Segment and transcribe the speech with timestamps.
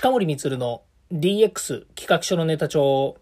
[0.00, 3.16] 近森光の DX 企画書のネタ帳。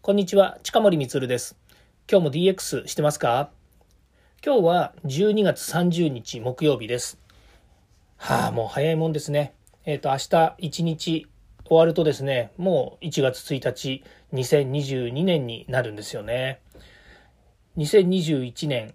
[0.00, 1.56] こんにちは、近森光です。
[2.08, 3.50] 今日も DX してますか？
[4.46, 7.18] 今日は12月30日木曜日です。
[8.16, 9.54] はあ、もう早いもんですね。
[9.84, 11.26] えっ、ー、と、明日1日
[11.64, 14.04] 終わるとですね、もう1月1日、
[14.34, 16.60] 2022年になるんですよね。
[17.76, 18.94] 2021年、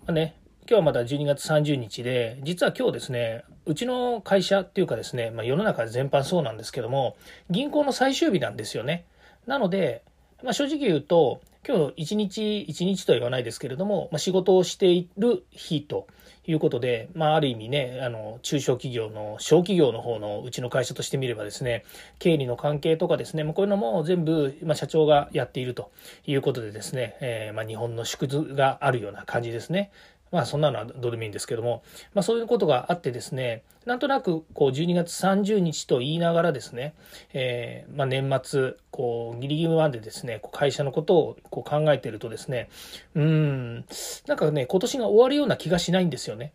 [0.00, 0.34] まあ、ね、
[0.70, 7.16] 今日はまだ12月30日で、実は今日ですね、うちの会社っていうかですね、まあ、世の中全般そうなんですけども、
[7.50, 9.04] 銀行の最終日なんですよね。
[9.48, 10.04] なので、
[10.44, 16.06] まあ、正直言うと、今日一日一日とは言わないですけれども、まあ、仕事をしている日と
[16.46, 21.84] いうことで、まあ、ある意味ね、あの、中小企業の、小企業の方のうちの会社としてみればですね、
[22.20, 25.90] 経理の関係とかですね、まあ、こういうのも全部、まあ、社長がやっていると
[26.26, 29.90] いうことでですね、えー、まあ、日本の縮図があるような感じですね。
[30.30, 31.82] まあそんなのはどうでもいいんですけども、
[32.14, 36.94] まあそういうことがあってですね、なんとなくこう12月30日と言いながらですね、
[37.32, 42.68] えー、まあ年末、こうギリギリまでですね、こう会社のことをこう考えてるとですね、
[43.14, 43.84] うん、
[44.26, 46.52] なんかね、今年が終わるような気がしないんですよね。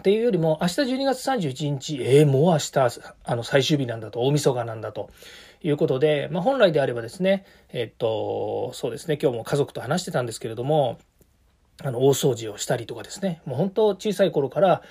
[0.00, 5.10] っていうよりも、明日12月31日、えー、もう明日、あの、最終日なんだと、大晦日なんだと
[5.62, 10.98] いうことで、まあ、本来であればですね、えっと、そうですね、今日も家族と話してたんですけれども、
[11.82, 14.82] あの、大掃除をしたりとかですね、もう本当小さい頃から、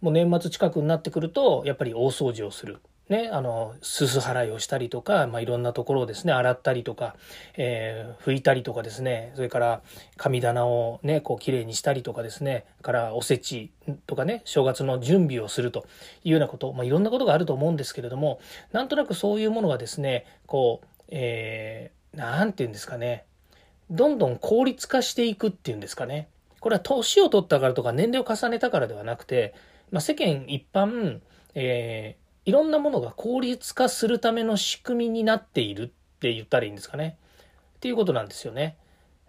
[0.00, 2.80] もう年末近くになってくると、やっぱり大掃除をする。
[3.08, 7.14] ね、あの、すす払いをしたりとか、まあ、いろんなところをですね、洗ったりとか、
[7.56, 9.82] えー、拭いたりとかですね、それから
[10.16, 13.70] 神棚をね、こう綺麗にしたりとかですね、からおせち
[14.06, 15.86] とかね、正月の準備をすると
[16.24, 18.40] いうようなこと、まあ、いろんなことがあると思うんですけれども、
[18.72, 23.24] なんとなくそういうものがですね、こう、えー、て言うんですかね、
[23.90, 26.28] どんどん効率化していくっていうんですかね。
[26.62, 29.52] これは年を取ったからとか年齢を重ねたからではなくて、
[29.90, 31.18] まあ、世間一般、
[31.56, 35.86] えー、いろんなものが効率化するための仕組みになっているっ
[36.20, 37.18] て言ったらいいんですかね。
[37.76, 38.76] っていうことなんですよね。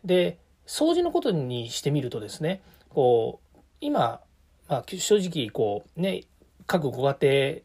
[0.05, 0.37] で、
[0.67, 4.21] 掃除のことにしてみるとですね、こう、今、
[4.67, 6.25] まあ、正直、こう、ね、
[6.67, 7.55] 各ご家庭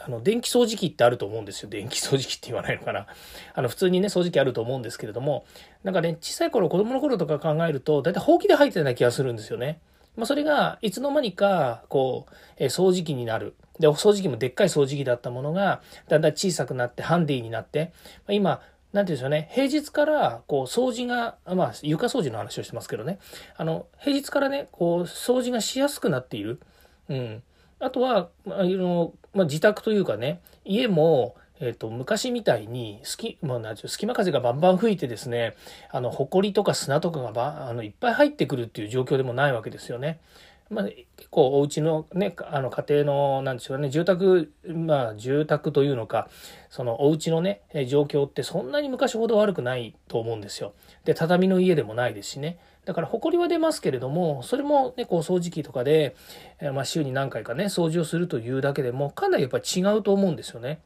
[0.00, 1.68] あの、電気掃除機ってあると思うんですよ。
[1.68, 3.06] 電気掃除機って言わないのかな。
[3.54, 5.44] あの、普通にね、掃除機あると思うんですけれども、
[5.84, 9.80] なんかね、小さい頃、子供の頃とか考えると、だいたいほうきで入ってたような気がするんですよね。
[10.16, 13.54] まあ、それが、いつの間にか、こう、え、掃除機になる。
[13.78, 17.92] で、掃除機もでっかい掃除機だったものが、だんだん小さくなって、ハンディになって、
[18.26, 18.60] まあ、今、
[18.92, 23.18] なんていうんでしょうね、平日から、こう、掃除が、まあ、床掃除の話をしてますけどね、
[23.56, 26.60] あの、平日からね、こう、掃除がしやすくなっている。
[27.10, 27.42] うん。
[27.78, 35.54] あとは、あの、まあ、自宅というかね、家も、えっ、と、昔みたいに、隙、まあ、なん隙間風がバンバン吹いてですね、
[35.90, 40.18] あの、埃とか砂とかがば、あの、いっぱい入ってくるっていう状況でもないわけですよね。
[40.68, 46.28] まあ、結構お家のね、あの家庭の、なんでしょうね、住宅、まあ住宅というのか、
[46.70, 50.72] そのお家のね、状況ってそんなに昔ほど悪くないと思うんですよ。
[51.06, 52.58] で、畳の家でもないですしね。
[52.84, 56.16] だから、埃は出ますけれども、それもね、こう、掃除機とかで、
[56.74, 60.80] まあ、週に何回かね、掃除をするというだけでも、かなりやっぱり違うと思うんですよね。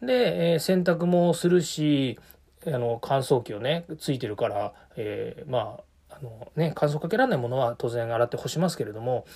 [0.00, 2.18] で、えー、洗濯もするし、
[2.66, 5.80] あの、乾燥機をね、ついてるから、えー、ま
[6.10, 9.26] あ、あのね、乾燥かけられないものは当然洗って干しますけれども、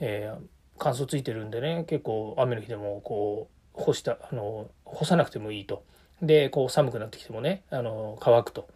[0.00, 0.32] え、
[0.78, 5.82] 乾燥ついてるんでね、結構雨の日でも、こう、干した、あの、干さなくてもいいと。
[6.20, 8.68] で、こう、寒くなってきてもね、あの、乾くと。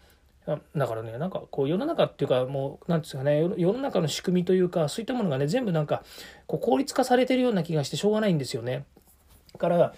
[0.47, 6.05] だからね、なんかこう世の中っていうかもう、なんですかね、世の中の仕組みというか、そういったものがね、全部なんか
[6.47, 8.85] こう効率化されてるような気がしてしょうがないんですよね。
[9.59, 9.95] から、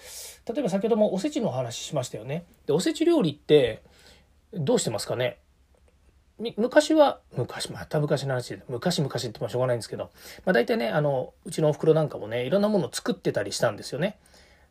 [0.47, 2.45] 例えば先ほどもおせちのお話しましたよね。
[2.67, 3.83] で、おせち料理って
[4.55, 5.39] どうしてますかね？
[6.57, 10.11] 昔は、昔、また昔の話で、昔々って言ってもしょうがないんですけど、
[10.47, 14.17] まあ大体ね、あの、うちのお袋なんかもね、いろんなものを作ってたりしたんですよね。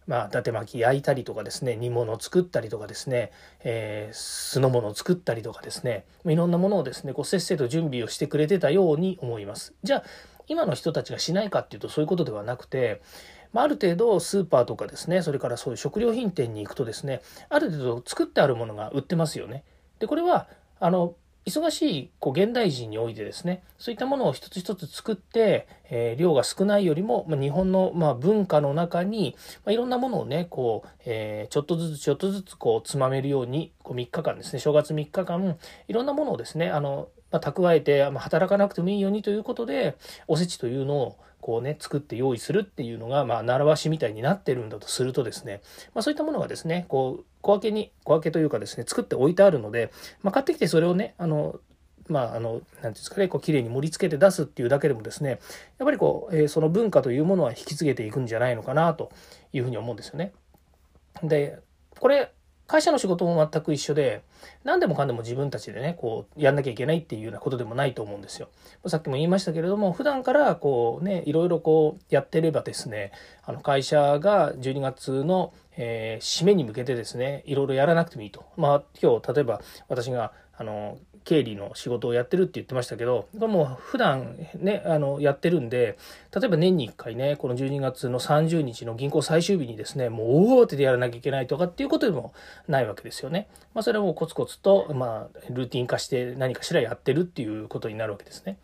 [0.08, 3.32] まあ、伊達巻き焼いたりとかですね、煮物作ったりとかですね、
[3.64, 9.74] えー、酢の物作ったりとかですね、いろんなものをですね、こうせっせと準備をしてくれてたように思います。
[9.84, 10.04] じゃあ、
[10.48, 13.02] 今の人たちがしないかっていうとそういうことではなくて、
[13.52, 19.64] まあ、ある程度スーパーとかですね、それからそういう食料品店に行くとですね、ある程度作ってあるものが売ってますよね。
[20.00, 20.48] で、これは、
[20.80, 21.16] あの、
[21.48, 35.58] 忙しいこう現代人においてですね、そういったものを一つ一つ作って、えー、量が少ないよりも、まあ、日本の、まあ、文化の中に、まあ、いろんなものをね、こう、えー、ちょっとずつちょっとずつこう、つまめるように、こう3日間ですね、正月3日間、
[35.88, 39.98] いろんなものをですね、あの、まあ、蓄えて、まあ、働かなくてもいいようにということで、
[40.28, 45.62] おせちというのを、こうね、作って用意するっていうのが、まあ、習わしみたいになってるんだとするとですね、
[45.94, 49.92] まあ、そういったものがですね、こう、小分けに、小分けというかですね、作って置いてあるので、
[50.24, 51.60] まあ、買ってきてそれをね、あの、
[52.10, 55.40] まあ、あの、なんていうんですかね、こう、綺麗に盛り付けて出すっていうだけでもですね、やっ
[55.80, 59.12] ぱりこう、えー、その文化というものは引き継げていくんじゃないのかな、と
[59.54, 60.34] いうふうに思うんですよね。
[61.24, 61.60] で、
[62.00, 62.32] これ、
[62.68, 64.24] 会社の仕事も全く一緒で、
[64.66, 68.50] 何でもかんでも自分たちでね、こう、やんなきゃいけないっていうようなことでもないと思うんですよ。
[68.88, 78.46] さっきも言いましたけれども、普段からこうね、いろいろこうやってればですね、あの会社が12月の、えー、締めに向けてですね、いろいろやらなくてもいいと。
[78.58, 80.98] まあ今日、例えば私が、あの、
[81.28, 85.98] 経理の仕事をやってるって言ってましたけど、もう普段ね、あの、やってるんで、
[86.34, 92.34] 例えば年に1回ね、この12月の30日の銀行最終日にですね、もう大慌てでやらなきゃいけないとかっていうことでも
[92.70, 93.50] ないわけですよね。
[93.74, 98.58] まあ、それはもうコツコツと、まあ、ルーティン化して何かしらやってるっていうことになるわけですね。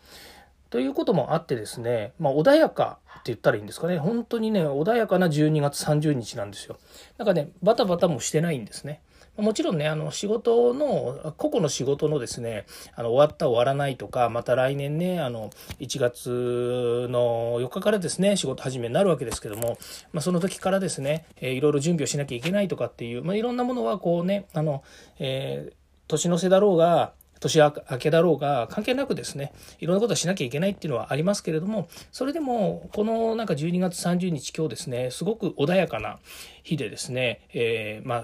[0.69, 3.97] ということもあってですね、まあ、穏やかって言ったらいいんですかね。
[3.97, 6.77] 本当にね、穏やかな12月30日なんですよ。
[7.17, 9.01] なんかね、バタバタもしてないんですね。
[9.37, 12.65] もちろんね、あの、仕事の、個々の仕事のですね、
[12.95, 15.49] あの、終わった終わらないとか、また来年ね、あの、
[15.79, 19.79] 1月の4日からですね、仕事始めになるわけですけども、
[20.11, 24.83] まあ、その時からですね、えー、いろいろ準備をしなきゃいけないとかっていう、まあ、いろんなものはこうね、あの、
[25.17, 25.73] えー、
[26.07, 36.19] 年の瀬だろうが、年明けだろうが関係なくですねいろんなことをしなきゃいけないっていうのはありますけれどもそれでもこのなんか12月30日今日ですねすごく穏やかな
[36.63, 38.23] 日でですね、えー、まあ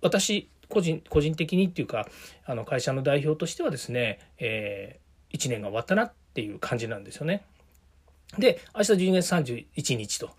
[0.00, 2.08] 私個人個人的にっていうか
[2.44, 7.44] あの会社の代表としてはですね、えー、1年が終わったなっていう感じなんですよね。
[8.38, 10.30] で明日12月31日と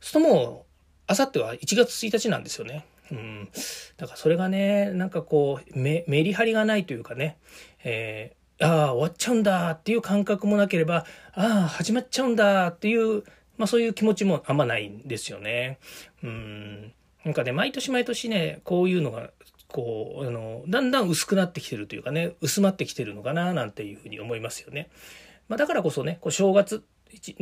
[0.00, 0.72] するともう
[1.06, 2.84] あさっては1月1日なんですよね。
[3.12, 3.48] うん、
[3.96, 7.36] だからそれがねなんかこうメリハリがないというかね、
[7.84, 13.22] えー、ああ終わっちゃうんだっていう感覚もなければああ始まっちゃうんだっていう、
[13.56, 15.78] まあ、そういう気持ちもあんまないんですよね。
[16.24, 16.92] うん
[17.26, 19.30] なんかね毎年毎年ねこういうのが
[19.66, 24.88] こうあのだんだん薄くなってきてるというかね薄まってきてるのかななんていうふうに思いますよね。
[25.48, 26.84] まあ、だからこそねこう正月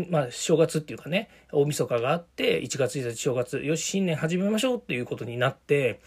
[0.08, 6.00] まあ、正月っていうかね大晦日があって1月1日正月よし新年始めましょうっていうことになって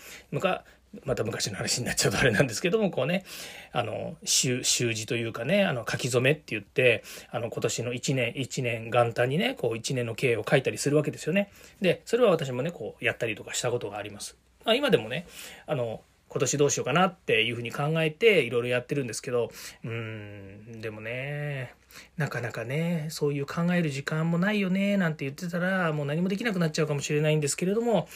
[1.04, 3.24] また昔の話になっちゃうとあれなんですけどもこうね
[3.72, 11.52] あの習字というかねあの書き初めって言ってあの今年の1年1年元旦にねこう1年の経営を書いたりするわけですよね。
[11.82, 14.38] でそれは私もねこうやったりとかしたことがあります。
[14.76, 15.28] 今でもね
[15.66, 19.50] あの今年どうしようかなっていうふうに考えていろいろやってるんですけど
[19.84, 21.74] うんでもね
[22.18, 28.08] なかなかねそういう考える時間もないよねなんて言ってたらもう何もできなくなっちゃうかもしれないんですけれども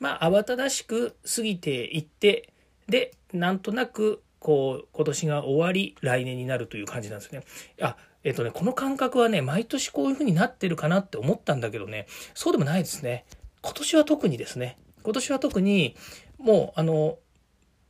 [0.00, 2.52] まあ慌ただしく過ぎていって
[2.88, 7.42] でなんとなくこう今年が終わり来年になるという感じなんですね。
[7.82, 13.24] あえっとねこの感覚はね毎年こういうふうになってるかなって思ったんだけどねそうでもないですね。
[13.60, 15.96] 今年は特にですね今年は特に
[16.38, 17.18] もうあの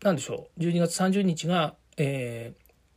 [0.02, 2.52] 何でしょう12月30日が、え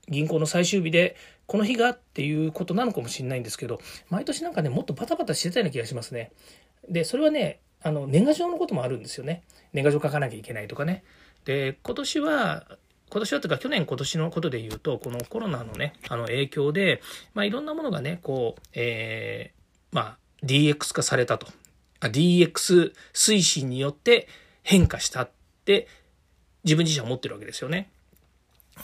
[0.08, 1.16] ー、銀行の最終日で
[1.48, 6.32] この日がっていうことなのかもしれないんですけど毎年なんかねもっとバタバタしてたような気がしますね。
[6.88, 9.44] でそれはねあの年賀状のこともあるんですよね。
[9.74, 11.04] 年賀状書かなきゃいけないとかね。
[11.46, 12.78] で今年は
[13.10, 17.02] 今年はというか去年今年のことで言うとこのコロナのねあの影響で、
[17.34, 21.48] まあ、いろんなものがねこう、えー、まあ DX 化されたと
[22.00, 24.28] DX 推進によって
[24.64, 25.30] 変化したっ
[25.66, 25.88] て
[26.64, 27.90] 自分自身は思ってるわけですよね。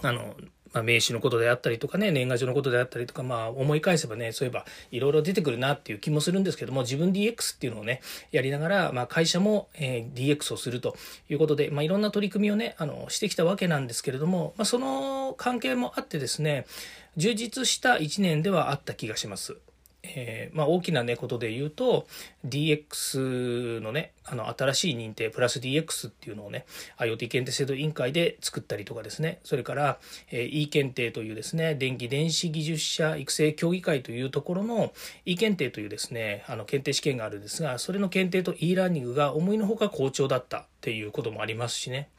[0.02, 0.36] あの、
[0.74, 8.02] まあ、名刺のことであったりとかね、年賀状のことであったりとか、まあ思い返せばね、そういえばいろいろ出てくるなっていう気もするんですけども、自分 DX っていうのをね、
[8.32, 10.96] やりながら、まあ会社も、えー、DX をすると
[11.30, 16.66] いうことで、まあいろんな取り組みをね、あの、してきたわけなんですけれども、まあその関係もあってですね、
[17.16, 19.58] 充実した1年ではあった気がします。
[20.16, 22.08] えー、まあ、大きな、ね、ことで言うと
[22.46, 26.66] DX のねあの新しい認定プラス DX っていうのをね
[26.98, 29.40] IoT 検定制度委員会で作ったりとかですね。
[29.44, 30.00] それから、
[30.32, 34.94] えー、E 検定というですね電気電子技術者育成協議会というところの
[35.26, 42.10] E 検定というですねあの検定試験があるんですがそれの検定と E ラーニングが思いのほか好調だったっていうこともありますしね。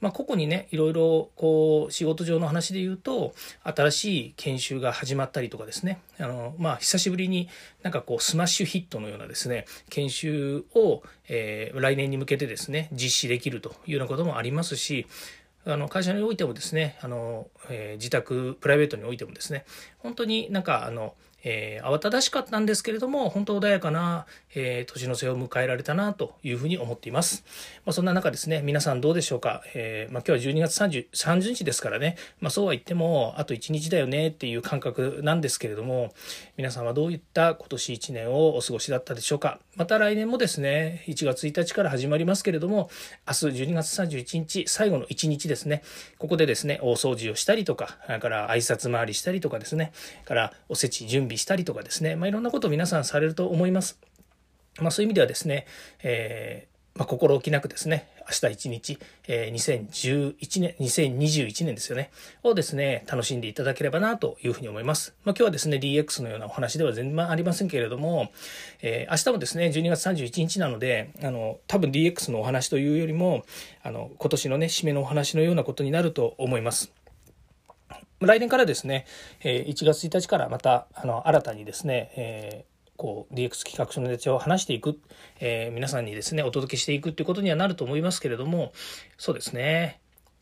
[0.00, 6.00] まあ、個々にねいろいろこう仕事上の話で言うと新しい研修が始まったりとかですね。
[6.18, 7.48] あの、まあ、久しぶりに
[7.82, 15.06] なんかこうスマッシュヒットのようなですね研修を、えー、来年に向けてですね実施できるというようなこともありますし
[15.66, 19.64] あの会社においてもですねあの、えー、自宅プライベートにおいてもですね
[19.98, 21.14] 本当になんかあの
[21.50, 27.42] えー、慌ただしかったんですけれども、本当穏やかな、えー、年の瀬を迎えられたなというふうに思っています。
[27.86, 29.62] まあ、そんな中ですね、皆さんどうでしょうか？
[29.74, 36.12] えー、まあ、今日は12月 30, 30日ですからね、まあ、そうは言っても、あと1日だよねっていう感覚なんですけれども、
[36.58, 39.58] 皆さんはどういった今年1年をお過ごしだったでしょうか？
[39.74, 42.90] また来年もですね、1月1日から始まりますけれども、
[43.26, 45.82] 明日12月31日、最後の1日ですね、
[46.18, 49.92] ここでですね、大掃除をしたりとか、それから挨拶回りしたりとかですね、
[50.26, 53.98] からおせち準備したりとかですね、まあ、いろんなことを皆さんされると思います。
[54.78, 55.66] まあ、そういう意味ではですね、
[56.02, 62.10] えーまあ、心置きなくですね、明日一日、えー、2011年、2021年ですよね、
[62.42, 65.14] をですね、楽しんでいただければなというふうに思います。
[65.24, 68.32] まあ、今日はですね、DX のようなお話では全然ありませんけれども、
[68.82, 73.44] えー、明日もですね、12月31日なので、あの、多分 DX のお話というよりも、
[73.84, 76.92] あの、今年のね、締めのお話のようなことになると思います。
[78.20, 79.06] 来年からですね、
[79.42, 85.00] 1月1日からまた、あの、新たにですね、えーこう DX 企画書のネタを話していく、
[85.40, 88.72] え、皆さんにですねお届けしていくっていうことにはなると思いますけれども
[89.16, 90.00] そうですね。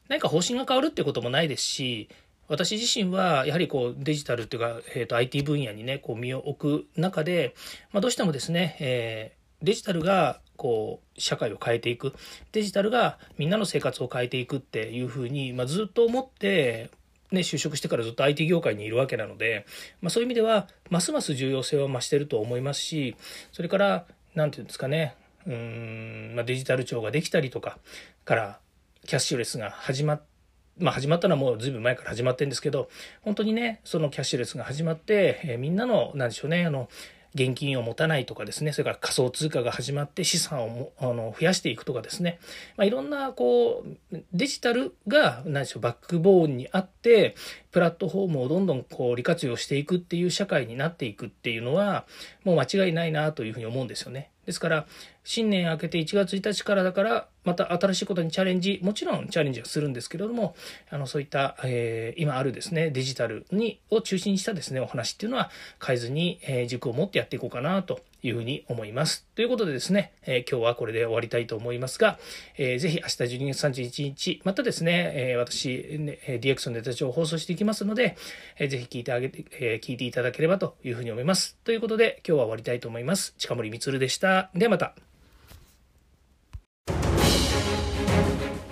[0.09, 2.09] 何か方針が変わるってこともないですし
[2.49, 7.55] 私自身はやはりこうデジタルっていうか、えー、と IT 分野にねこう身を置く中で、
[7.93, 12.15] まあ、どうしてもですね、えー、デジタルがこう社会を変えていく。
[12.53, 16.91] デジタルがみんなの生活を変えていくっていうふうに、まあ、ずっと思って
[17.37, 19.67] ね、就職してからずっと IT 業界にいるわけなので、
[20.01, 23.17] まあ、そういう意味ではますます重要性は増してると思いますし
[23.53, 25.15] それから何て言うんですかね
[25.47, 27.79] うん、まあ、デジタル庁ができたりとか
[28.25, 28.59] から
[29.07, 30.37] キャッシュレスが始まって
[30.79, 32.91] まあ、始まったのはもう随分前から始まってるんですけど
[33.23, 36.89] 本当にねそのキャッシュレスが始まって、えー、みんなの何でしょうねあの
[37.37, 42.39] 現金を持たないとかですね、それから仮想通貨が始まって資産をあの増やしていくとかですね、
[42.77, 47.37] まあ、いろんなこうデジタルが何でしょうバックボーンにあって
[47.71, 52.07] プラットフォームをどんどんこう利活用していくっていう社会になっていくっていうのは
[52.45, 54.31] もう間違いないなというふうに思うんですよね。
[54.47, 54.87] ですから、
[55.25, 60.55] 新年明けて1月1日からだから、また新しいことにチャレンジ、もちろんチャレンジはするんですけれども、
[60.89, 65.51] あの、そういった、えー、今あるですね、デジタルに、を中心にしたですね、お話っていうのは
[65.85, 69.27] 変えずに、えー、軸を持ってやっていこうかなというふうに思います。
[69.35, 72.19] ということでですね、えー、今日はこれで終わりたいと思いますが、
[72.57, 78.17] えー、ぜひ明日12月31日、またですね、えー、私、ね、DX のネタ帳を放送していきますので、
[78.59, 81.57] えー、ぜひ聞いてあげて、えー、聞いていただければというふうに思います。
[81.65, 83.35] ということで、今日は終わりたいと思います。
[83.39, 84.51] 近森光でした。
[84.55, 84.95] ではまた。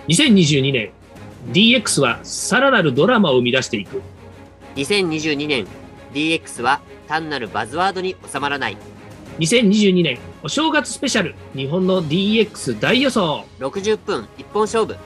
[0.09, 0.91] 2022年
[1.53, 4.03] DX はさらなるドラマを生み出していく
[4.77, 5.67] 2022年
[6.13, 8.77] DX は単なるバズワードに収まらない
[9.39, 13.45] 2022年お正月スペシャル日本の DX 大予想。
[13.59, 14.97] 60分一本勝負。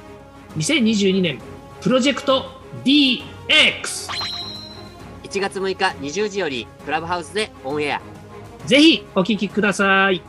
[0.56, 1.38] 2022年
[1.80, 2.44] プロジェクト
[2.85, 3.23] DX1
[5.40, 8.02] 月6日20時よりクラブハウスでオンエア。
[8.66, 10.20] ぜひお聞きください